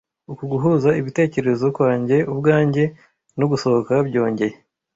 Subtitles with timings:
[0.31, 2.83] Uku guhuza ibitekerezo kwanjye ubwanjye,
[3.39, 4.55] no gusohoka byongeye.